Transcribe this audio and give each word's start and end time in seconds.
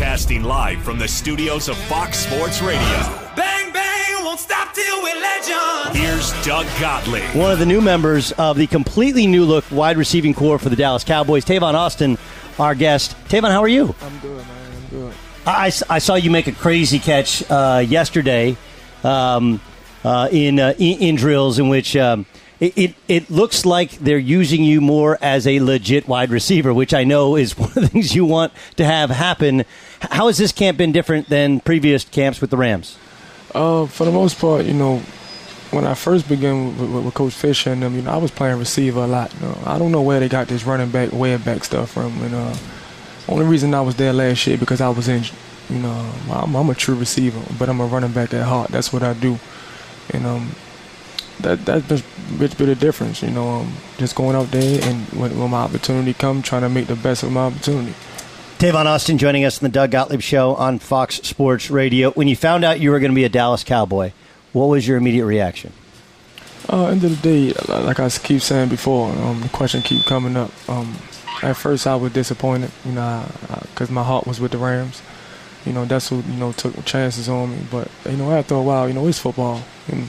Broadcasting 0.00 0.44
live 0.44 0.80
from 0.80 0.98
the 0.98 1.06
studios 1.06 1.68
of 1.68 1.76
Fox 1.76 2.20
Sports 2.20 2.62
Radio. 2.62 2.80
Bang, 3.36 3.70
bang, 3.70 4.24
won't 4.24 4.40
stop 4.40 4.72
till 4.72 5.02
we're 5.02 5.20
legends. 5.20 5.94
Here's 5.94 6.32
Doug 6.42 6.64
Gottlieb. 6.80 7.36
One 7.36 7.52
of 7.52 7.58
the 7.58 7.66
new 7.66 7.82
members 7.82 8.32
of 8.32 8.56
the 8.56 8.66
completely 8.66 9.26
new 9.26 9.44
look 9.44 9.70
wide 9.70 9.98
receiving 9.98 10.32
corps 10.32 10.58
for 10.58 10.70
the 10.70 10.74
Dallas 10.74 11.04
Cowboys, 11.04 11.44
Tavon 11.44 11.74
Austin, 11.74 12.16
our 12.58 12.74
guest. 12.74 13.14
Tavon, 13.28 13.50
how 13.50 13.60
are 13.60 13.68
you? 13.68 13.94
I'm 14.00 14.18
good, 14.20 14.38
man. 14.38 14.72
I'm 14.72 14.88
good. 14.88 15.14
I, 15.44 15.70
I 15.90 15.98
saw 15.98 16.14
you 16.14 16.30
make 16.30 16.46
a 16.46 16.52
crazy 16.52 16.98
catch 16.98 17.44
uh, 17.50 17.84
yesterday 17.86 18.56
um, 19.04 19.60
uh, 20.02 20.30
in, 20.32 20.60
uh, 20.60 20.72
in 20.78 20.98
in 21.00 21.14
drills 21.16 21.58
in 21.58 21.68
which 21.68 21.94
um, 21.94 22.24
it, 22.60 22.76
it 22.76 22.94
it 23.08 23.30
looks 23.30 23.64
like 23.64 23.92
they're 23.92 24.18
using 24.18 24.62
you 24.62 24.80
more 24.80 25.18
as 25.22 25.46
a 25.46 25.60
legit 25.60 26.06
wide 26.06 26.30
receiver, 26.30 26.72
which 26.72 26.92
I 26.92 27.04
know 27.04 27.36
is 27.36 27.58
one 27.58 27.70
of 27.70 27.74
the 27.74 27.88
things 27.88 28.14
you 28.14 28.24
want 28.24 28.52
to 28.76 28.84
have 28.84 29.10
happen. 29.10 29.64
How 30.00 30.26
has 30.28 30.38
this 30.38 30.52
camp 30.52 30.78
been 30.78 30.92
different 30.92 31.28
than 31.28 31.60
previous 31.60 32.04
camps 32.04 32.40
with 32.40 32.50
the 32.50 32.56
Rams? 32.56 32.98
Uh, 33.54 33.86
for 33.86 34.04
the 34.04 34.12
most 34.12 34.38
part, 34.38 34.64
you 34.64 34.74
know, 34.74 34.98
when 35.70 35.86
I 35.86 35.94
first 35.94 36.28
began 36.28 36.76
with, 36.78 36.90
with, 36.90 37.04
with 37.06 37.14
Coach 37.14 37.32
Fisher 37.32 37.72
and 37.72 37.82
them, 37.82 37.96
you 37.96 38.02
know, 38.02 38.12
I 38.12 38.16
was 38.16 38.30
playing 38.30 38.58
receiver 38.58 39.00
a 39.00 39.06
lot. 39.06 39.32
You 39.34 39.40
know, 39.40 39.58
I 39.64 39.78
don't 39.78 39.90
know 39.90 40.02
where 40.02 40.20
they 40.20 40.28
got 40.28 40.46
this 40.46 40.64
running 40.64 40.90
back, 40.90 41.12
way 41.12 41.36
back 41.36 41.64
stuff 41.64 41.92
from. 41.92 42.22
And 42.22 42.34
uh, 42.34 42.54
only 43.28 43.46
reason 43.46 43.74
I 43.74 43.80
was 43.80 43.96
there 43.96 44.12
last 44.12 44.46
year 44.46 44.58
because 44.58 44.80
I 44.80 44.88
was 44.88 45.08
injured. 45.08 45.36
You 45.68 45.78
know, 45.78 46.12
I'm, 46.30 46.54
I'm 46.54 46.68
a 46.68 46.74
true 46.74 46.96
receiver, 46.96 47.40
but 47.58 47.68
I'm 47.68 47.80
a 47.80 47.86
running 47.86 48.12
back 48.12 48.34
at 48.34 48.44
heart. 48.44 48.70
That's 48.70 48.92
what 48.92 49.02
I 49.02 49.14
do. 49.14 49.38
And 50.12 50.26
um, 50.26 50.50
that 51.42 51.64
that's 51.64 51.90
a 51.90 52.38
bit, 52.38 52.56
bit 52.56 52.68
of 52.68 52.78
difference. 52.78 53.22
You 53.22 53.30
know, 53.30 53.48
um, 53.48 53.72
just 53.98 54.14
going 54.14 54.36
out 54.36 54.50
there 54.50 54.82
and 54.84 55.06
when, 55.08 55.38
when 55.38 55.50
my 55.50 55.62
opportunity 55.62 56.14
comes, 56.14 56.44
trying 56.44 56.62
to 56.62 56.68
make 56.68 56.86
the 56.86 56.96
best 56.96 57.22
of 57.22 57.32
my 57.32 57.46
opportunity. 57.46 57.94
Tavon 58.58 58.84
Austin 58.84 59.16
joining 59.16 59.44
us 59.44 59.60
in 59.60 59.64
the 59.64 59.72
Doug 59.72 59.90
Gottlieb 59.90 60.20
Show 60.20 60.54
on 60.54 60.78
Fox 60.78 61.16
Sports 61.16 61.70
Radio. 61.70 62.10
When 62.10 62.28
you 62.28 62.36
found 62.36 62.62
out 62.62 62.78
you 62.78 62.90
were 62.90 63.00
going 63.00 63.10
to 63.10 63.16
be 63.16 63.24
a 63.24 63.30
Dallas 63.30 63.64
Cowboy, 63.64 64.12
what 64.52 64.66
was 64.66 64.86
your 64.86 64.98
immediate 64.98 65.24
reaction? 65.24 65.72
Uh, 66.68 66.88
end 66.88 67.02
of 67.02 67.22
the 67.22 67.52
day, 67.52 67.52
like 67.68 67.98
I 67.98 68.10
keep 68.10 68.42
saying 68.42 68.68
before, 68.68 69.10
um, 69.12 69.40
the 69.40 69.48
question 69.48 69.80
keep 69.80 70.04
coming 70.04 70.36
up. 70.36 70.50
Um, 70.68 70.94
at 71.42 71.56
first, 71.56 71.86
I 71.86 71.96
was 71.96 72.12
disappointed, 72.12 72.70
you 72.84 72.92
know, 72.92 73.24
because 73.62 73.90
my 73.90 74.04
heart 74.04 74.26
was 74.26 74.40
with 74.40 74.52
the 74.52 74.58
Rams. 74.58 75.00
You 75.64 75.72
know, 75.72 75.84
that's 75.84 76.08
who 76.08 76.16
you 76.16 76.36
know 76.36 76.52
took 76.52 76.84
chances 76.84 77.28
on 77.28 77.50
me. 77.52 77.58
But 77.70 77.90
you 78.04 78.16
know, 78.16 78.30
after 78.30 78.54
a 78.54 78.62
while, 78.62 78.88
you 78.88 78.94
know, 78.94 79.06
it's 79.06 79.18
football, 79.18 79.62
and 79.88 80.08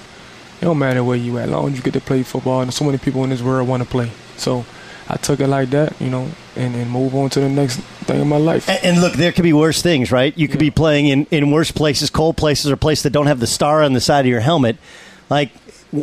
it 0.61 0.65
don't 0.65 0.77
matter 0.77 1.03
where 1.03 1.17
you 1.17 1.37
at, 1.39 1.45
as 1.45 1.51
long 1.51 1.71
as 1.71 1.77
you 1.77 1.81
get 1.81 1.93
to 1.93 2.01
play 2.01 2.21
football. 2.23 2.61
And 2.61 2.71
so 2.73 2.85
many 2.85 2.99
people 2.99 3.23
in 3.23 3.31
this 3.31 3.41
world 3.41 3.67
want 3.67 3.81
to 3.81 3.89
play. 3.89 4.11
So 4.37 4.63
I 5.07 5.17
took 5.17 5.39
it 5.39 5.47
like 5.47 5.71
that, 5.71 5.99
you 5.99 6.09
know, 6.09 6.29
and, 6.55 6.75
and 6.75 6.89
move 6.89 7.15
on 7.15 7.29
to 7.31 7.39
the 7.39 7.49
next 7.49 7.77
thing 7.77 8.21
in 8.21 8.27
my 8.27 8.37
life. 8.37 8.69
And, 8.69 8.79
and 8.83 9.01
look, 9.01 9.13
there 9.13 9.31
could 9.31 9.43
be 9.43 9.53
worse 9.53 9.81
things, 9.81 10.11
right? 10.11 10.37
You 10.37 10.47
could 10.47 10.59
be 10.59 10.69
playing 10.69 11.07
in, 11.07 11.25
in 11.31 11.51
worse 11.51 11.71
places, 11.71 12.11
cold 12.11 12.37
places, 12.37 12.69
or 12.71 12.77
places 12.77 13.03
that 13.03 13.09
don't 13.09 13.27
have 13.27 13.39
the 13.39 13.47
star 13.47 13.81
on 13.81 13.93
the 13.93 14.01
side 14.01 14.21
of 14.21 14.29
your 14.29 14.39
helmet. 14.39 14.77
Like, 15.29 15.51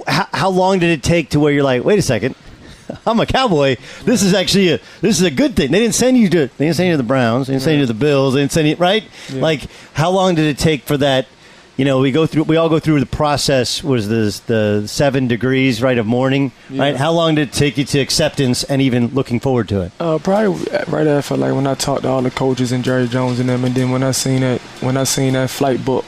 how, 0.06 0.26
how 0.32 0.50
long 0.50 0.80
did 0.80 0.90
it 0.90 1.02
take 1.02 1.30
to 1.30 1.40
where 1.40 1.52
you're 1.52 1.62
like, 1.62 1.84
wait 1.84 1.98
a 1.98 2.02
second, 2.02 2.34
I'm 3.06 3.20
a 3.20 3.26
cowboy. 3.26 3.76
This 4.04 4.22
is 4.22 4.34
actually 4.34 4.70
a 4.70 4.80
this 5.00 5.20
is 5.20 5.22
a 5.22 5.30
good 5.30 5.54
thing. 5.54 5.70
They 5.70 5.78
didn't 5.78 5.94
send 5.94 6.16
you 6.16 6.28
to 6.30 6.46
they 6.46 6.64
didn't 6.66 6.76
send 6.76 6.88
you 6.88 6.94
to 6.94 6.98
the 6.98 7.02
Browns. 7.02 7.46
They 7.46 7.54
didn't 7.54 7.62
send 7.62 7.80
you 7.80 7.86
to 7.86 7.92
the 7.92 7.98
Bills. 7.98 8.34
They 8.34 8.40
didn't 8.40 8.52
send 8.52 8.68
you 8.68 8.76
right. 8.76 9.04
Yeah. 9.28 9.42
Like, 9.42 9.62
how 9.92 10.10
long 10.10 10.34
did 10.34 10.46
it 10.46 10.58
take 10.58 10.82
for 10.82 10.96
that? 10.96 11.26
You 11.78 11.84
know, 11.84 12.00
we 12.00 12.10
go 12.10 12.26
through 12.26 12.42
we 12.42 12.56
all 12.56 12.68
go 12.68 12.80
through 12.80 12.98
the 12.98 13.06
process. 13.06 13.84
Was 13.84 14.08
the 14.08 14.40
the 14.48 14.88
seven 14.88 15.28
degrees 15.28 15.80
right 15.80 15.96
of 15.96 16.06
mourning? 16.06 16.50
Right. 16.68 16.96
How 16.96 17.12
long 17.12 17.36
did 17.36 17.50
it 17.50 17.52
take 17.52 17.78
you 17.78 17.84
to 17.84 18.00
acceptance 18.00 18.64
and 18.64 18.82
even 18.82 19.14
looking 19.14 19.38
forward 19.38 19.68
to 19.68 19.82
it? 19.82 19.92
Uh, 20.00 20.18
probably 20.18 20.66
right 20.88 21.06
after 21.06 21.36
like 21.36 21.54
when 21.54 21.68
I 21.68 21.74
talked 21.74 22.02
to 22.02 22.08
all 22.08 22.20
the 22.20 22.32
coaches 22.32 22.72
and 22.72 22.82
Jerry 22.82 23.06
Jones 23.06 23.38
and 23.38 23.48
them, 23.48 23.64
and 23.64 23.76
then 23.76 23.92
when 23.92 24.02
I 24.02 24.10
seen 24.10 24.40
that 24.40 24.60
when 24.80 24.96
I 24.96 25.04
seen 25.04 25.34
that 25.34 25.50
flight 25.50 25.84
book, 25.84 26.04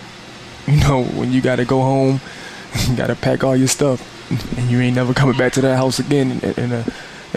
you 0.67 0.77
know, 0.81 1.05
when 1.05 1.31
you 1.31 1.41
got 1.41 1.57
to 1.57 1.65
go 1.65 1.81
home, 1.83 2.21
you 2.89 2.97
got 2.97 3.07
to 3.07 3.15
pack 3.15 3.45
all 3.45 3.55
your 3.55 3.69
stuff, 3.69 4.01
and 4.59 4.69
you 4.69 4.81
ain't 4.81 4.97
never 4.97 5.15
coming 5.15 5.39
back 5.39 5.53
to 5.53 5.61
that 5.61 5.77
house 5.77 6.01
again 6.01 6.33
in, 6.43 6.65
in 6.65 6.73
a 6.73 6.85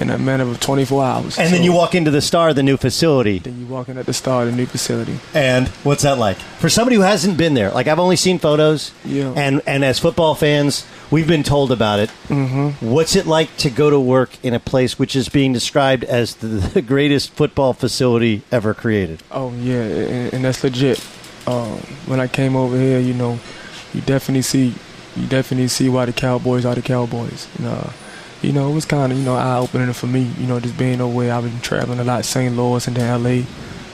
in 0.03 0.09
a 0.11 0.17
matter 0.19 0.43
of 0.43 0.59
24 0.59 1.03
hours. 1.03 1.39
And 1.39 1.53
then 1.53 1.63
you 1.63 1.73
walk 1.73 1.95
into 1.95 2.11
the 2.11 2.21
star, 2.21 2.53
the 2.53 2.61
new 2.63 2.77
facility. 2.77 3.39
Then 3.39 3.59
you 3.59 3.65
walking 3.65 3.97
at 3.97 4.05
the 4.05 4.13
start 4.13 4.47
of 4.47 4.53
the 4.53 4.57
new 4.57 4.65
facility. 4.67 5.19
And 5.33 5.67
what's 5.83 6.03
that 6.03 6.17
like 6.17 6.37
for 6.37 6.69
somebody 6.69 6.95
who 6.97 7.01
hasn't 7.01 7.37
been 7.37 7.53
there? 7.53 7.71
Like 7.71 7.87
I've 7.87 7.99
only 7.99 8.15
seen 8.15 8.37
photos, 8.39 8.91
Yeah. 9.05 9.33
and 9.35 9.61
and 9.65 9.83
as 9.83 9.99
football 9.99 10.35
fans, 10.35 10.85
we've 11.11 11.27
been 11.27 11.43
told 11.43 11.71
about 11.71 11.99
it. 11.99 12.09
Mm-hmm. 12.27 12.85
What's 12.91 13.15
it 13.15 13.25
like 13.25 13.55
to 13.57 13.69
go 13.69 13.89
to 13.89 13.99
work 13.99 14.31
in 14.43 14.53
a 14.53 14.59
place 14.59 14.99
which 14.99 15.15
is 15.15 15.29
being 15.29 15.53
described 15.53 16.03
as 16.03 16.35
the, 16.35 16.47
the 16.73 16.81
greatest 16.81 17.31
football 17.33 17.73
facility 17.73 18.43
ever 18.51 18.73
created? 18.73 19.23
Oh 19.31 19.51
yeah, 19.53 19.81
and, 19.83 20.33
and 20.33 20.45
that's 20.45 20.63
legit. 20.63 21.03
Um, 21.47 21.77
when 22.07 22.19
I 22.19 22.27
came 22.27 22.55
over 22.55 22.77
here, 22.77 22.99
you 22.99 23.13
know, 23.13 23.39
you 23.93 24.01
definitely 24.01 24.43
see, 24.43 24.73
you 25.15 25.27
definitely 25.27 25.67
see 25.67 25.89
why 25.89 26.05
the 26.05 26.13
Cowboys 26.13 26.65
are 26.65 26.73
the 26.75 26.81
Cowboys. 26.81 27.47
You 27.59 27.65
know, 27.65 27.89
you 28.43 28.51
know 28.51 28.69
it 28.69 28.73
was 28.73 28.85
kind 28.85 29.11
of 29.11 29.17
you 29.17 29.23
know 29.23 29.35
eye 29.35 29.57
opening 29.57 29.93
for 29.93 30.07
me. 30.07 30.21
You 30.37 30.47
know, 30.47 30.59
just 30.59 30.77
being 30.77 30.99
away. 30.99 31.31
I've 31.31 31.43
been 31.43 31.59
traveling 31.61 31.99
a 31.99 32.03
lot, 32.03 32.25
St. 32.25 32.55
Louis 32.55 32.87
and 32.87 32.95
then 32.95 33.09
L.A. 33.09 33.45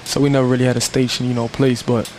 So 0.06 0.20
we 0.20 0.30
never 0.30 0.48
really 0.48 0.66
had 0.66 0.78
a 0.78 0.82
station, 0.82 1.28
you 1.28 1.34
know, 1.34 1.48
place. 1.48 1.84
But 1.84 2.12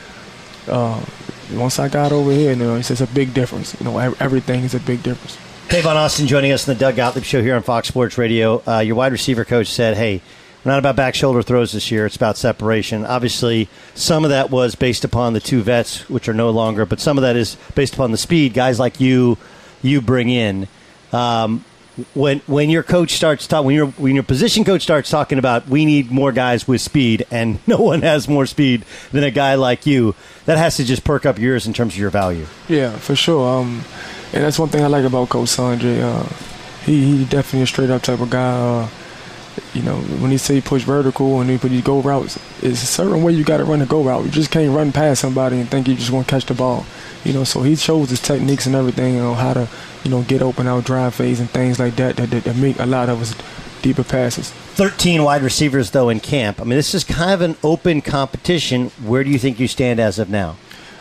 uh, 0.68 1.04
once 1.52 1.78
I 1.78 1.88
got 1.88 2.12
over 2.12 2.30
here, 2.30 2.50
you 2.50 2.56
know, 2.56 2.76
it's 2.76 2.88
just 2.88 3.02
a 3.02 3.06
big 3.06 3.34
difference. 3.34 3.78
You 3.80 3.84
know, 3.84 3.98
everything 3.98 4.62
is 4.64 4.74
a 4.74 4.80
big 4.80 5.02
difference. 5.02 5.36
Tavon 5.68 5.94
Austin 5.94 6.26
joining 6.26 6.52
us 6.52 6.66
in 6.66 6.74
the 6.74 6.80
Doug 6.80 6.96
Gottlieb 6.96 7.24
Show 7.24 7.42
here 7.42 7.54
on 7.54 7.62
Fox 7.62 7.88
Sports 7.88 8.18
Radio. 8.18 8.62
Uh, 8.66 8.80
your 8.80 8.96
wide 8.96 9.12
receiver 9.12 9.44
coach 9.44 9.68
said, 9.68 9.96
"Hey, 9.96 10.20
we're 10.64 10.72
not 10.72 10.78
about 10.78 10.96
back 10.96 11.14
shoulder 11.14 11.42
throws 11.42 11.72
this 11.72 11.90
year. 11.90 12.06
It's 12.06 12.16
about 12.16 12.36
separation." 12.36 13.04
Obviously, 13.06 13.68
some 13.94 14.24
of 14.24 14.30
that 14.30 14.50
was 14.50 14.74
based 14.74 15.04
upon 15.04 15.32
the 15.32 15.40
two 15.40 15.62
vets, 15.62 16.08
which 16.10 16.28
are 16.28 16.34
no 16.34 16.50
longer, 16.50 16.86
but 16.86 17.00
some 17.00 17.18
of 17.18 17.22
that 17.22 17.36
is 17.36 17.56
based 17.74 17.94
upon 17.94 18.10
the 18.10 18.18
speed 18.18 18.52
guys 18.52 18.78
like 18.78 19.00
you 19.00 19.38
you 19.82 20.00
bring 20.00 20.28
in. 20.28 20.66
Um, 21.12 21.64
when 22.14 22.40
when 22.46 22.70
your 22.70 22.82
coach 22.82 23.12
starts 23.12 23.46
talking, 23.46 23.66
when 23.66 23.74
your 23.74 23.86
when 23.88 24.14
your 24.14 24.24
position 24.24 24.64
coach 24.64 24.82
starts 24.82 25.10
talking 25.10 25.38
about 25.38 25.68
we 25.68 25.84
need 25.84 26.10
more 26.10 26.32
guys 26.32 26.66
with 26.66 26.80
speed, 26.80 27.26
and 27.30 27.58
no 27.66 27.78
one 27.78 28.02
has 28.02 28.28
more 28.28 28.46
speed 28.46 28.84
than 29.12 29.24
a 29.24 29.30
guy 29.30 29.54
like 29.54 29.86
you, 29.86 30.14
that 30.46 30.58
has 30.58 30.76
to 30.76 30.84
just 30.84 31.04
perk 31.04 31.26
up 31.26 31.38
yours 31.38 31.66
in 31.66 31.72
terms 31.72 31.94
of 31.94 31.98
your 31.98 32.10
value. 32.10 32.46
Yeah, 32.68 32.96
for 32.96 33.16
sure. 33.16 33.60
Um, 33.60 33.84
and 34.32 34.44
that's 34.44 34.58
one 34.58 34.68
thing 34.68 34.84
I 34.84 34.86
like 34.86 35.04
about 35.04 35.28
Coach 35.28 35.48
Sanjay. 35.48 36.00
Uh, 36.02 36.28
he 36.84 37.18
he 37.18 37.24
definitely 37.24 37.62
a 37.62 37.66
straight 37.66 37.90
up 37.90 38.02
type 38.02 38.20
of 38.20 38.30
guy. 38.30 38.52
Uh, 38.52 38.88
you 39.74 39.82
know, 39.82 39.96
when 39.96 40.30
he 40.30 40.38
say 40.38 40.60
push 40.60 40.82
vertical 40.82 41.40
and 41.40 41.50
he 41.50 41.58
put 41.58 41.70
these 41.70 41.82
go 41.82 42.00
routes, 42.00 42.38
it's 42.62 42.82
a 42.82 42.86
certain 42.86 43.22
way 43.22 43.32
you 43.32 43.44
got 43.44 43.58
to 43.58 43.64
run 43.64 43.82
a 43.82 43.86
go 43.86 44.02
route. 44.02 44.24
You 44.24 44.30
just 44.30 44.50
can't 44.50 44.74
run 44.74 44.92
past 44.92 45.20
somebody 45.20 45.58
and 45.60 45.68
think 45.68 45.88
you 45.88 45.94
just 45.94 46.10
want 46.10 46.26
to 46.26 46.30
catch 46.30 46.46
the 46.46 46.54
ball. 46.54 46.86
You 47.24 47.32
know, 47.32 47.44
so 47.44 47.62
he 47.62 47.76
shows 47.76 48.10
his 48.10 48.20
techniques 48.20 48.66
and 48.66 48.74
everything. 48.74 49.14
You 49.14 49.20
know 49.20 49.34
how 49.34 49.54
to, 49.54 49.68
you 50.04 50.10
know, 50.10 50.22
get 50.22 50.42
open 50.42 50.66
out 50.66 50.84
drive 50.84 51.14
phase 51.14 51.40
and 51.40 51.50
things 51.50 51.78
like 51.78 51.96
that 51.96 52.16
that, 52.16 52.30
that, 52.30 52.44
that 52.44 52.56
make 52.56 52.78
a 52.78 52.86
lot 52.86 53.08
of 53.08 53.20
us 53.20 53.34
deeper 53.82 54.04
passes. 54.04 54.50
13 54.50 55.22
wide 55.22 55.42
receivers, 55.42 55.90
though, 55.90 56.08
in 56.08 56.20
camp. 56.20 56.60
I 56.60 56.64
mean, 56.64 56.76
this 56.76 56.94
is 56.94 57.04
kind 57.04 57.32
of 57.32 57.40
an 57.42 57.56
open 57.62 58.00
competition. 58.00 58.90
Where 59.02 59.24
do 59.24 59.30
you 59.30 59.38
think 59.38 59.60
you 59.60 59.68
stand 59.68 60.00
as 60.00 60.18
of 60.18 60.30
now? 60.30 60.56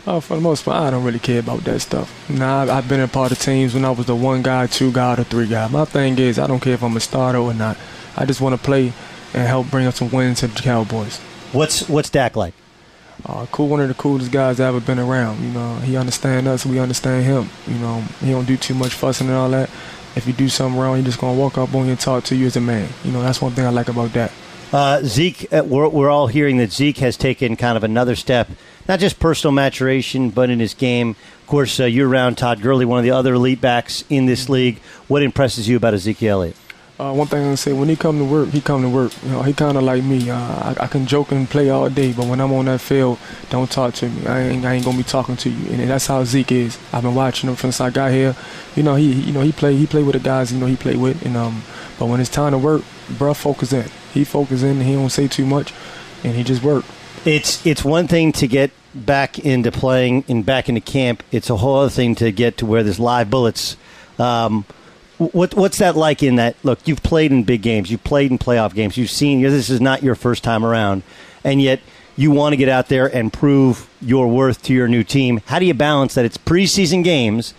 Uh, 0.05 0.19
for 0.19 0.35
the 0.35 0.41
most 0.41 0.65
part, 0.65 0.81
I 0.81 0.89
don't 0.91 1.03
really 1.03 1.19
care 1.19 1.39
about 1.39 1.63
that 1.65 1.81
stuff. 1.81 2.29
Nah, 2.29 2.63
I've, 2.63 2.69
I've 2.69 2.89
been 2.89 3.01
a 3.01 3.07
part 3.07 3.31
of 3.31 3.39
teams 3.39 3.73
when 3.73 3.85
I 3.85 3.91
was 3.91 4.05
the 4.05 4.15
one 4.15 4.41
guy, 4.41 4.65
two 4.67 4.91
guy, 4.91 5.13
or 5.13 5.23
three 5.23 5.47
guy. 5.47 5.67
My 5.67 5.85
thing 5.85 6.17
is, 6.17 6.39
I 6.39 6.47
don't 6.47 6.61
care 6.61 6.73
if 6.73 6.83
I'm 6.83 6.95
a 6.97 6.99
starter 6.99 7.39
or 7.39 7.53
not. 7.53 7.77
I 8.15 8.25
just 8.25 8.41
want 8.41 8.55
to 8.55 8.61
play 8.61 8.93
and 9.33 9.47
help 9.47 9.69
bring 9.69 9.85
up 9.85 9.93
some 9.93 10.09
wins 10.09 10.39
to 10.39 10.47
the 10.47 10.59
Cowboys. 10.59 11.19
What's 11.51 11.87
what's 11.87 12.09
Dak 12.09 12.35
like? 12.35 12.53
Uh, 13.25 13.45
cool, 13.51 13.67
one 13.67 13.81
of 13.81 13.87
the 13.87 13.93
coolest 13.93 14.31
guys 14.31 14.59
I 14.59 14.67
ever 14.67 14.79
been 14.79 14.99
around. 14.99 15.41
You 15.43 15.49
know, 15.49 15.75
he 15.77 15.97
understand 15.97 16.47
us, 16.47 16.65
we 16.65 16.79
understand 16.79 17.25
him. 17.25 17.49
You 17.67 17.79
know, 17.79 18.01
he 18.21 18.31
don't 18.31 18.45
do 18.45 18.57
too 18.57 18.73
much 18.73 18.93
fussing 18.93 19.27
and 19.27 19.35
all 19.35 19.49
that. 19.49 19.69
If 20.15 20.25
you 20.25 20.33
do 20.33 20.49
something 20.49 20.79
wrong, 20.79 20.97
he 20.97 21.03
just 21.03 21.19
gonna 21.19 21.37
walk 21.37 21.57
up 21.57 21.73
on 21.75 21.85
you 21.85 21.91
and 21.91 21.99
talk 21.99 22.23
to 22.25 22.35
you 22.35 22.47
as 22.47 22.55
a 22.55 22.61
man. 22.61 22.89
You 23.03 23.11
know, 23.11 23.21
that's 23.21 23.41
one 23.41 23.51
thing 23.51 23.65
I 23.65 23.69
like 23.69 23.89
about 23.89 24.13
that. 24.13 24.31
Uh, 24.71 25.01
Zeke, 25.03 25.51
uh, 25.51 25.63
we're, 25.65 25.87
we're 25.87 26.09
all 26.09 26.27
hearing 26.27 26.57
that 26.57 26.71
Zeke 26.71 26.99
has 26.99 27.17
taken 27.17 27.55
kind 27.55 27.75
of 27.75 27.83
another 27.83 28.15
step, 28.15 28.49
not 28.87 28.99
just 28.99 29.19
personal 29.19 29.51
maturation, 29.51 30.29
but 30.29 30.49
in 30.49 30.59
his 30.59 30.75
game. 30.75 31.11
Of 31.41 31.47
course, 31.47 31.79
uh, 31.79 31.85
you're 31.85 32.07
around 32.07 32.37
Todd 32.37 32.61
Gurley, 32.61 32.85
one 32.85 32.99
of 32.99 33.03
the 33.03 33.11
other 33.11 33.33
elite 33.33 33.61
backs 33.61 34.03
in 34.09 34.27
this 34.27 34.47
league. 34.47 34.79
What 35.07 35.23
impresses 35.23 35.67
you 35.67 35.75
about 35.77 35.95
Ezekiel 35.95 36.41
Elliott? 36.41 36.55
Uh, 36.99 37.13
one 37.13 37.27
thing 37.27 37.47
I 37.49 37.55
say, 37.55 37.71
when 37.71 37.87
he 37.87 37.95
come 37.95 38.17
to 38.17 38.25
work, 38.25 38.49
he 38.49 38.59
come 38.59 38.81
to 38.81 38.89
work. 38.89 39.13
You 39.23 39.29
know, 39.29 39.41
he 39.41 39.53
kind 39.53 39.77
of 39.77 39.83
like 39.83 40.03
me. 40.03 40.29
Uh, 40.29 40.35
I, 40.37 40.75
I 40.81 40.87
can 40.87 41.05
joke 41.07 41.31
and 41.31 41.49
play 41.49 41.69
all 41.69 41.89
day, 41.89 42.11
but 42.11 42.25
when 42.25 42.41
I'm 42.41 42.51
on 42.51 42.65
that 42.65 42.81
field, 42.81 43.17
don't 43.49 43.71
talk 43.71 43.93
to 43.95 44.09
me. 44.09 44.27
I 44.27 44.41
ain't, 44.41 44.65
I 44.65 44.73
ain't 44.73 44.83
gonna 44.83 44.97
be 44.97 45.05
talking 45.05 45.37
to 45.37 45.49
you. 45.49 45.71
And 45.71 45.89
that's 45.89 46.07
how 46.07 46.25
Zeke 46.25 46.51
is. 46.51 46.77
I've 46.91 47.03
been 47.03 47.15
watching 47.15 47.49
him 47.49 47.55
since 47.55 47.79
I 47.79 47.89
got 47.89 48.11
here. 48.11 48.35
You 48.75 48.83
know, 48.83 48.95
he, 48.95 49.13
he- 49.13 49.21
you 49.27 49.31
know, 49.31 49.39
he 49.41 49.53
play, 49.53 49.77
he 49.77 49.87
play 49.87 50.03
with 50.03 50.13
the 50.13 50.19
guys. 50.19 50.51
You 50.51 50.59
know, 50.59 50.65
he 50.65 50.75
play 50.75 50.97
with. 50.97 51.25
And 51.25 51.37
um, 51.37 51.63
but 51.97 52.07
when 52.07 52.19
it's 52.19 52.29
time 52.29 52.51
to 52.51 52.57
work, 52.57 52.81
bruh, 53.07 53.33
focus 53.35 53.71
in. 53.71 53.89
He 54.13 54.25
focus 54.25 54.61
in. 54.61 54.81
He 54.81 54.93
don't 54.93 55.09
say 55.09 55.29
too 55.29 55.45
much, 55.45 55.73
and 56.25 56.35
he 56.35 56.43
just 56.43 56.61
work. 56.63 56.83
It's 57.23 57.65
it's 57.65 57.85
one 57.85 58.09
thing 58.09 58.33
to 58.33 58.47
get 58.47 58.71
back 58.93 59.39
into 59.39 59.71
playing 59.71 60.25
and 60.27 60.45
back 60.45 60.67
into 60.67 60.81
camp. 60.81 61.23
It's 61.31 61.49
a 61.49 61.55
whole 61.55 61.77
other 61.79 61.89
thing 61.89 62.15
to 62.15 62.29
get 62.33 62.57
to 62.57 62.65
where 62.65 62.83
there's 62.83 62.99
live 62.99 63.29
bullets. 63.29 63.77
Um, 64.17 64.65
what 65.19 65.53
what's 65.53 65.77
that 65.79 65.95
like 65.95 66.23
in 66.23 66.37
that? 66.37 66.55
Look, 66.63 66.87
you've 66.87 67.03
played 67.03 67.31
in 67.31 67.43
big 67.43 67.61
games, 67.61 67.91
you've 67.91 68.03
played 68.03 68.31
in 68.31 68.37
playoff 68.37 68.73
games, 68.73 68.97
you've 68.97 69.09
seen. 69.09 69.41
This 69.41 69.69
is 69.69 69.81
not 69.81 70.01
your 70.01 70.15
first 70.15 70.43
time 70.43 70.65
around, 70.65 71.03
and 71.43 71.61
yet 71.61 71.81
you 72.15 72.31
want 72.31 72.53
to 72.53 72.57
get 72.57 72.69
out 72.69 72.87
there 72.87 73.07
and 73.13 73.31
prove 73.31 73.89
your 74.01 74.27
worth 74.27 74.63
to 74.63 74.73
your 74.73 74.87
new 74.87 75.03
team. 75.03 75.41
How 75.45 75.59
do 75.59 75.65
you 75.65 75.73
balance 75.73 76.15
that? 76.15 76.25
It's 76.25 76.37
preseason 76.37 77.03
games. 77.03 77.53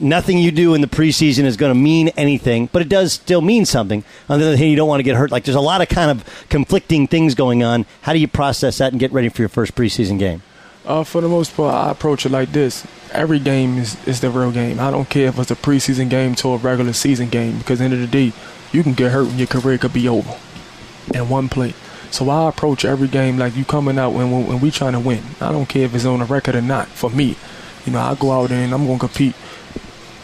Nothing 0.00 0.38
you 0.38 0.50
do 0.50 0.74
in 0.74 0.80
the 0.80 0.86
preseason 0.86 1.44
is 1.44 1.56
going 1.56 1.70
to 1.70 1.78
mean 1.78 2.08
anything, 2.10 2.68
but 2.72 2.80
it 2.80 2.88
does 2.88 3.12
still 3.12 3.40
mean 3.40 3.66
something. 3.66 4.02
On 4.28 4.38
the 4.38 4.46
other 4.46 4.56
hand, 4.56 4.70
you 4.70 4.76
don't 4.76 4.88
want 4.88 5.00
to 5.00 5.04
get 5.04 5.16
hurt. 5.16 5.30
Like 5.30 5.44
there's 5.44 5.56
a 5.56 5.60
lot 5.60 5.82
of 5.82 5.88
kind 5.88 6.10
of 6.10 6.46
conflicting 6.48 7.06
things 7.06 7.34
going 7.34 7.62
on. 7.62 7.86
How 8.02 8.12
do 8.12 8.18
you 8.18 8.28
process 8.28 8.78
that 8.78 8.92
and 8.92 9.00
get 9.00 9.12
ready 9.12 9.28
for 9.28 9.42
your 9.42 9.48
first 9.48 9.74
preseason 9.74 10.18
game? 10.18 10.42
Uh, 10.84 11.04
for 11.04 11.20
the 11.20 11.28
most 11.28 11.54
part, 11.54 11.74
I 11.74 11.90
approach 11.90 12.24
it 12.24 12.30
like 12.30 12.52
this. 12.52 12.86
Every 13.12 13.38
game 13.38 13.78
is, 13.78 13.96
is 14.06 14.20
the 14.20 14.30
real 14.30 14.50
game. 14.50 14.80
I 14.80 14.90
don't 14.90 15.08
care 15.08 15.28
if 15.28 15.38
it's 15.38 15.50
a 15.50 15.56
preseason 15.56 16.08
game 16.08 16.34
to 16.36 16.48
a 16.50 16.56
regular 16.56 16.92
season 16.92 17.28
game 17.28 17.58
because 17.58 17.80
end 17.80 17.92
of 17.92 18.00
the 18.00 18.06
day, 18.06 18.32
you 18.72 18.82
can 18.82 18.94
get 18.94 19.12
hurt 19.12 19.28
and 19.28 19.38
your 19.38 19.46
career 19.46 19.78
could 19.78 19.92
be 19.92 20.08
over 20.08 20.36
in 21.12 21.28
one 21.28 21.48
play. 21.48 21.74
So 22.10 22.28
I 22.28 22.48
approach 22.48 22.84
every 22.84 23.08
game 23.08 23.38
like 23.38 23.56
you 23.56 23.64
coming 23.64 23.98
out 23.98 24.10
when, 24.12 24.30
when, 24.30 24.46
when 24.46 24.60
we 24.60 24.70
trying 24.70 24.94
to 24.94 25.00
win. 25.00 25.22
I 25.40 25.52
don't 25.52 25.68
care 25.68 25.84
if 25.84 25.94
it's 25.94 26.04
on 26.04 26.20
the 26.20 26.24
record 26.24 26.54
or 26.54 26.62
not. 26.62 26.88
For 26.88 27.10
me, 27.10 27.36
you 27.84 27.92
know, 27.92 28.00
I 28.00 28.14
go 28.14 28.32
out 28.32 28.48
there 28.48 28.62
and 28.62 28.72
I'm 28.72 28.86
gonna 28.86 28.98
compete 28.98 29.34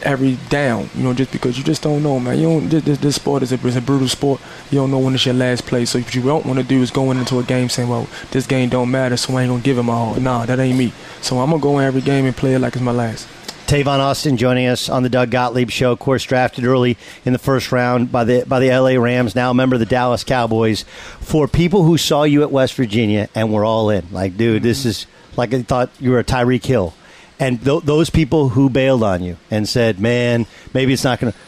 every 0.06 0.38
down. 0.48 0.88
You 0.94 1.02
know, 1.02 1.12
just 1.12 1.32
because 1.32 1.58
you 1.58 1.64
just 1.64 1.82
don't 1.82 2.02
know, 2.02 2.18
man. 2.18 2.38
You 2.38 2.60
don't. 2.60 2.68
This, 2.68 2.98
this 2.98 3.16
sport 3.16 3.42
is 3.42 3.52
a, 3.52 3.66
is 3.66 3.76
a 3.76 3.82
brutal 3.82 4.08
sport. 4.08 4.40
You 4.70 4.78
don't 4.78 4.90
know 4.90 4.98
when 4.98 5.14
it's 5.14 5.26
your 5.26 5.34
last 5.34 5.66
play. 5.66 5.84
So 5.84 5.98
what 5.98 6.14
you 6.14 6.22
don't 6.22 6.46
want 6.46 6.58
to 6.58 6.64
do 6.64 6.80
is 6.80 6.90
going 6.90 7.18
into 7.18 7.38
a 7.38 7.42
game 7.42 7.68
saying, 7.68 7.88
"Well, 7.88 8.08
this 8.30 8.46
game 8.46 8.70
don't 8.70 8.90
matter, 8.90 9.16
so 9.16 9.36
I 9.36 9.42
ain't 9.42 9.50
gonna 9.50 9.62
give 9.62 9.78
it 9.78 9.82
my 9.82 9.92
all." 9.92 10.14
Nah, 10.14 10.46
that 10.46 10.58
ain't 10.58 10.78
me. 10.78 10.92
So 11.20 11.40
I'm 11.40 11.50
gonna 11.50 11.62
go 11.62 11.78
in 11.78 11.84
every 11.84 12.00
game 12.00 12.24
and 12.24 12.36
play 12.36 12.54
it 12.54 12.60
like 12.60 12.74
it's 12.74 12.82
my 12.82 12.92
last. 12.92 13.28
Tavon 13.66 13.98
Austin 13.98 14.36
joining 14.36 14.68
us 14.68 14.88
on 14.88 15.02
the 15.02 15.08
Doug 15.08 15.32
Gottlieb 15.32 15.70
Show. 15.70 15.90
Of 15.90 15.98
course, 15.98 16.22
drafted 16.22 16.64
early 16.64 16.96
in 17.24 17.32
the 17.32 17.38
first 17.38 17.72
round 17.72 18.12
by 18.12 18.22
the 18.22 18.44
by 18.46 18.60
the 18.60 18.70
L.A. 18.70 18.96
Rams. 18.96 19.34
Now 19.34 19.50
a 19.50 19.54
member 19.54 19.74
of 19.74 19.80
the 19.80 19.86
Dallas 19.86 20.22
Cowboys. 20.22 20.84
For 21.18 21.48
people 21.48 21.82
who 21.82 21.98
saw 21.98 22.22
you 22.22 22.42
at 22.42 22.52
West 22.52 22.74
Virginia 22.74 23.28
and 23.34 23.52
were 23.52 23.64
all 23.64 23.90
in, 23.90 24.06
like, 24.12 24.36
dude, 24.36 24.62
this 24.62 24.84
is 24.84 25.08
like 25.36 25.52
I 25.52 25.62
thought 25.62 25.90
you 25.98 26.12
were 26.12 26.20
a 26.20 26.24
Tyreek 26.24 26.64
Hill, 26.64 26.94
and 27.38 27.62
th- 27.62 27.82
those 27.82 28.10
people 28.10 28.50
who 28.50 28.70
bailed 28.70 29.02
on 29.02 29.22
you 29.22 29.36
and 29.50 29.68
said, 29.68 29.98
"Man, 30.00 30.46
maybe 30.74 30.92
it's 30.92 31.04
not 31.04 31.20
going 31.20 31.32
to." 31.32 31.38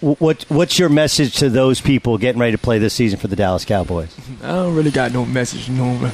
What 0.00 0.44
what's 0.48 0.78
your 0.78 0.88
message 0.88 1.36
to 1.36 1.48
those 1.48 1.80
people 1.80 2.18
getting 2.18 2.40
ready 2.40 2.52
to 2.52 2.58
play 2.58 2.78
this 2.78 2.92
season 2.94 3.18
for 3.18 3.28
the 3.28 3.36
Dallas 3.36 3.64
Cowboys? 3.64 4.14
I 4.42 4.48
don't 4.48 4.74
really 4.74 4.90
got 4.90 5.12
no 5.12 5.24
message, 5.24 5.68
you 5.68 5.74
know. 5.74 6.10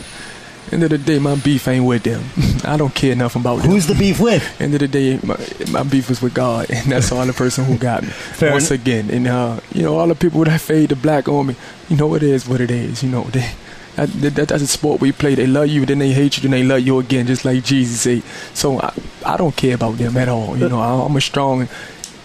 End 0.71 0.83
of 0.85 0.91
the 0.91 0.97
day, 0.99 1.19
my 1.19 1.35
beef 1.35 1.67
ain't 1.69 1.85
with 1.85 2.05
them. 2.05 2.23
I 2.65 2.77
don't 2.77 2.95
care 2.95 3.13
enough 3.13 3.35
about 3.37 3.57
them. 3.61 3.71
Who's 3.71 3.87
the 3.89 3.95
beef 3.95 4.21
with? 4.21 4.43
End 4.61 4.73
of 4.73 4.81
the 4.81 4.89
day, 4.89 5.19
my, 5.23 5.37
my 5.71 5.83
beef 5.83 6.09
is 6.09 6.23
with 6.23 6.33
God, 6.33 6.71
and 6.71 6.91
that's 6.91 7.11
all 7.13 7.27
the 7.27 7.33
person 7.35 7.65
who 7.65 7.77
got 7.77 8.03
me. 8.05 8.09
Fair 8.11 8.53
Once 8.53 8.71
enough. 8.71 8.81
again, 8.83 9.11
and 9.11 9.27
uh, 9.27 9.61
you 9.75 9.83
know, 9.83 9.99
all 9.99 10.07
the 10.07 10.15
people 10.15 10.45
that 10.45 10.61
fade 10.61 10.89
the 10.91 10.97
black 10.97 11.29
on 11.29 11.49
me, 11.49 11.57
you 11.91 11.97
know, 11.97 12.15
it 12.15 12.23
is 12.23 12.49
what 12.49 12.61
it 12.61 12.71
is. 12.71 13.03
You 13.03 13.11
know, 13.11 13.25
they, 13.25 13.53
that, 13.97 14.35
that, 14.35 14.49
that's 14.49 14.63
a 14.63 14.67
sport 14.67 15.01
we 15.01 15.13
play. 15.13 15.35
They 15.35 15.47
love 15.47 15.69
you, 15.69 15.85
then 15.85 15.99
they 15.99 16.13
hate 16.13 16.37
you, 16.37 16.43
then 16.43 16.53
they 16.53 16.63
love 16.63 16.81
you 16.81 16.99
again, 16.99 17.27
just 17.27 17.45
like 17.45 17.65
Jesus 17.65 18.01
said. 18.01 18.23
So 18.55 18.81
I, 18.81 18.93
I 19.25 19.37
don't 19.37 19.57
care 19.57 19.75
about 19.75 19.99
them 19.99 20.17
at 20.17 20.29
all. 20.29 20.57
You 20.57 20.69
know, 20.69 20.81
I, 20.81 21.05
I'm 21.05 21.15
a 21.15 21.21
strong, 21.21 21.69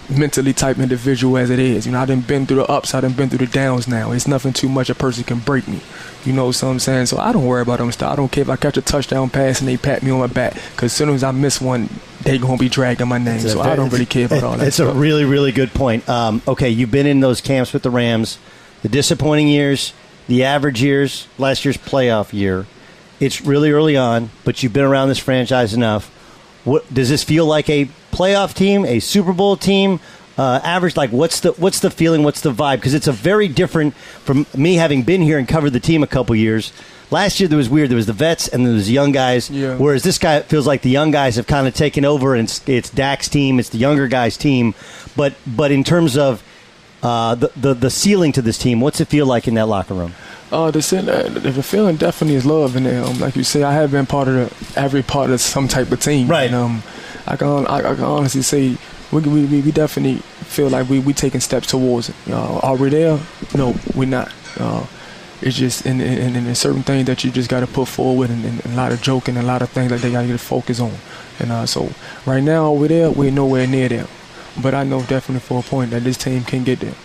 mentally 0.10 0.54
type 0.54 0.78
individual 0.80 1.38
as 1.38 1.50
it 1.50 1.60
is. 1.60 1.86
You 1.86 1.92
know, 1.92 2.00
I 2.00 2.06
done 2.06 2.22
been 2.22 2.46
through 2.46 2.58
the 2.58 2.66
ups, 2.66 2.94
I 2.94 3.02
done 3.02 3.14
been 3.14 3.30
through 3.30 3.46
the 3.46 3.52
downs. 3.52 3.88
Now 3.88 4.12
it's 4.12 4.28
nothing 4.28 4.54
too 4.54 4.70
much 4.70 4.90
a 4.90 4.96
person 4.96 5.24
can 5.24 5.40
break 5.40 5.68
me. 5.68 5.82
You 6.26 6.34
know 6.34 6.48
what 6.48 6.64
I'm 6.64 6.80
saying? 6.80 7.08
So 7.08 7.18
I 7.18 7.32
don't 7.32 7.46
worry 7.46 7.62
about 7.62 7.80
them 7.80 7.92
stuff. 7.92 8.14
I 8.14 8.16
don't 8.16 8.32
care 8.32 8.42
if 8.42 8.50
I 8.50 8.56
catch 8.56 8.78
a 8.78 8.82
touchdown 8.82 9.30
pass 9.30 9.60
and 9.60 9.68
they 9.68 9.78
pat 9.78 10.04
me 10.04 10.12
on 10.12 10.20
my 10.20 10.28
back. 10.28 10.54
Because 10.54 10.92
as 10.92 10.94
soon 10.94 11.10
as 11.10 11.24
I 11.24 11.32
miss 11.32 11.62
one, 11.62 11.90
they 12.22 12.38
gonna 12.38 12.58
be 12.58 12.70
dragging 12.70 13.08
my 13.08 13.18
name. 13.18 13.40
So 13.40 13.62
I 13.62 13.76
don't 13.76 13.90
really 13.90 14.06
care 14.06 14.26
about 14.26 14.44
all 14.44 14.58
that 14.58 14.68
It's 14.68 14.80
a 14.80 14.92
really, 14.92 15.26
really 15.26 15.52
good 15.52 15.74
point. 15.74 16.08
Um, 16.10 16.42
okay, 16.48 16.70
you've 16.70 16.92
been 16.92 17.06
in 17.06 17.20
those 17.20 17.42
camps 17.42 17.74
with 17.74 17.84
the 17.84 17.90
Rams, 17.90 18.40
the 18.82 18.90
disappointing 18.90 19.48
years, 19.48 19.94
the 20.28 20.44
average 20.44 20.82
years, 20.82 21.28
last 21.38 21.66
year's 21.66 21.78
playoff 21.78 22.34
year. 22.34 22.66
It's 23.20 23.42
really 23.42 23.72
early 23.72 23.98
on, 23.98 24.30
but 24.44 24.62
you've 24.62 24.74
been 24.74 24.84
around 24.84 25.10
this 25.10 25.18
franchise 25.18 25.74
enough. 25.74 26.08
What 26.64 26.94
does 26.94 27.10
this 27.10 27.24
feel 27.24 27.46
like? 27.46 27.70
A 27.70 27.90
playoff 28.12 28.54
team, 28.54 28.86
a 28.86 29.00
Super 29.00 29.34
Bowl 29.34 29.58
team, 29.58 30.00
uh, 30.38 30.60
average? 30.64 30.96
Like, 30.96 31.12
what's 31.12 31.40
the 31.40 31.54
what's 31.54 31.80
the 31.80 31.90
feeling? 31.90 32.24
What's 32.24 32.42
the 32.42 32.52
vibe? 32.52 32.76
Because 32.76 32.94
it's 32.94 33.08
a 33.08 33.12
very 33.12 33.48
different 33.48 33.96
from 33.96 34.46
me 34.56 34.76
having 34.76 35.02
been 35.04 35.22
here 35.22 35.40
and 35.40 35.48
covered 35.48 35.72
the 35.72 35.80
team 35.80 36.04
a 36.04 36.08
couple 36.08 36.36
years. 36.36 36.72
Last 37.10 37.40
year 37.40 37.48
there 37.48 37.58
was 37.58 37.70
weird. 37.70 37.90
There 37.90 37.96
was 37.96 38.06
the 38.06 38.14
vets 38.14 38.50
and 38.50 38.66
there 38.66 38.74
was 38.74 38.88
the 38.88 38.94
young 38.94 39.14
guys. 39.14 39.50
Yeah. 39.50 39.78
Whereas 39.78 40.04
this 40.04 40.18
guy 40.18 40.42
feels 40.42 40.68
like 40.68 40.82
the 40.82 40.90
young 40.90 41.10
guys 41.10 41.38
have 41.38 41.48
kind 41.48 41.66
of 41.66 41.74
taken 41.74 42.04
over, 42.04 42.36
and 42.36 42.44
it's, 42.44 42.68
it's 42.68 42.90
Dak's 42.90 43.30
team. 43.30 43.60
It's 43.60 43.70
the 43.70 43.78
younger 43.78 44.08
guys' 44.08 44.36
team. 44.38 44.76
But 45.16 45.34
but 45.48 45.72
in 45.72 45.84
terms 45.84 46.18
of 46.18 46.44
uh, 47.04 47.36
the, 47.36 47.52
the 47.56 47.74
the 47.74 47.90
ceiling 47.90 48.32
to 48.34 48.42
this 48.42 48.58
team, 48.58 48.82
what's 48.82 49.00
it 49.00 49.08
feel 49.08 49.26
like 49.26 49.48
in 49.48 49.54
that 49.56 49.68
locker 49.68 49.94
room? 49.94 50.14
Uh, 50.50 50.72
the, 50.72 50.80
uh, 50.80 51.40
the 51.40 51.62
feeling 51.62 51.98
definitely 51.98 52.36
is 52.36 52.46
love, 52.46 52.78
and 52.78 52.88
um, 52.88 53.20
like 53.20 53.36
you 53.36 53.44
say, 53.44 53.64
I 53.64 53.74
have 53.74 53.92
been 53.92 54.06
part 54.06 54.30
of 54.30 54.36
the, 54.36 54.80
every 54.80 55.04
part 55.04 55.30
of 55.30 55.42
some 55.42 55.68
type 55.68 55.92
of 55.92 56.00
team. 56.00 56.30
Right. 56.30 56.46
And, 56.46 56.56
um, 56.56 56.84
I 57.28 57.36
can 57.36 57.68
I, 57.68 57.78
I 57.78 57.96
can 57.96 58.06
honestly 58.06 58.42
say 58.42 58.78
we, 59.12 59.22
we 59.22 59.62
we 59.62 59.72
definitely 59.72 60.22
feel 60.46 60.70
like 60.70 60.90
we 60.90 61.00
we 61.00 61.14
taking 61.14 61.42
steps 61.42 61.68
towards 61.68 62.10
it. 62.10 62.16
Uh, 62.30 62.60
are 62.60 62.78
we 62.78 62.90
there? 62.90 63.20
No, 63.56 63.76
we're 63.94 64.06
not. 64.06 64.32
Uh, 64.58 64.86
it's 65.42 65.58
just 65.58 65.86
in 65.86 66.00
in, 66.00 66.36
in, 66.36 66.48
in 66.48 66.56
certain 66.56 66.84
things 66.84 67.06
that 67.08 67.24
you 67.24 67.32
just 67.32 67.50
got 67.50 67.60
to 67.60 67.68
put 67.68 67.90
forward, 67.90 68.30
and, 68.30 68.46
and 68.46 68.66
a 68.66 68.76
lot 68.76 68.94
of 68.94 69.02
joking, 69.02 69.36
and 69.36 69.46
a 69.46 69.48
lot 69.48 69.62
of 69.62 69.70
things 69.70 69.92
that 69.92 70.00
they 70.00 70.12
got 70.12 70.22
to 70.22 70.28
get 70.28 70.40
focus 70.40 70.80
on. 70.80 70.94
And 71.40 71.52
uh, 71.52 71.66
so 71.66 71.92
right 72.26 72.42
now 72.42 72.68
over 72.68 72.88
there, 72.88 73.12
we're 73.12 73.32
nowhere 73.32 73.68
near 73.68 73.90
there. 73.90 74.08
But 74.62 74.74
I 74.74 74.84
know 74.84 75.02
definitely 75.04 75.42
for 75.42 75.60
a 75.60 75.64
point 75.64 75.92
that 75.92 76.04
this 76.04 76.18
team 76.18 76.44
can 76.44 76.64
get 76.64 76.80
there. 76.80 76.96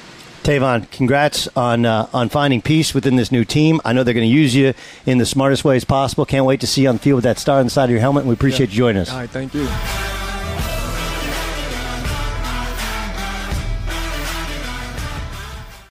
Tavon, 0.42 0.90
congrats 0.90 1.48
on 1.54 1.86
uh, 1.86 2.08
on 2.12 2.28
finding 2.28 2.60
peace 2.60 2.94
within 2.94 3.14
this 3.16 3.30
new 3.30 3.44
team. 3.44 3.80
I 3.84 3.92
know 3.92 4.02
they're 4.02 4.14
going 4.14 4.28
to 4.28 4.34
use 4.34 4.54
you 4.54 4.74
in 5.06 5.18
the 5.18 5.26
smartest 5.26 5.64
ways 5.64 5.84
possible. 5.84 6.26
Can't 6.26 6.46
wait 6.46 6.60
to 6.60 6.66
see 6.66 6.82
you 6.82 6.88
on 6.88 6.96
the 6.96 7.00
field 7.02 7.16
with 7.16 7.24
that 7.24 7.38
star 7.38 7.60
on 7.60 7.66
the 7.66 7.70
side 7.70 7.84
of 7.84 7.90
your 7.90 8.00
helmet. 8.00 8.22
And 8.22 8.28
we 8.28 8.34
appreciate 8.34 8.70
you 8.70 8.76
joining 8.76 9.02
us. 9.02 9.10
All 9.10 9.18
right, 9.18 9.30
thank 9.30 9.54
you. 9.54 9.68